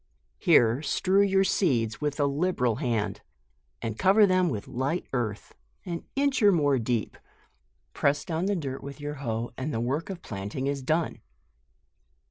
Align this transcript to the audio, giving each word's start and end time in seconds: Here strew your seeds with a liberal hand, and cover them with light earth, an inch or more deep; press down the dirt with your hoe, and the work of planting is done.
Here 0.39 0.81
strew 0.81 1.21
your 1.21 1.43
seeds 1.43 2.01
with 2.01 2.19
a 2.19 2.25
liberal 2.25 2.77
hand, 2.77 3.21
and 3.83 3.99
cover 3.99 4.25
them 4.25 4.49
with 4.49 4.67
light 4.67 5.05
earth, 5.13 5.53
an 5.85 6.05
inch 6.15 6.41
or 6.41 6.51
more 6.51 6.79
deep; 6.79 7.15
press 7.93 8.25
down 8.25 8.47
the 8.47 8.55
dirt 8.55 8.81
with 8.81 8.99
your 8.99 9.17
hoe, 9.21 9.51
and 9.59 9.71
the 9.71 9.79
work 9.79 10.09
of 10.09 10.23
planting 10.23 10.65
is 10.65 10.81
done. 10.81 11.21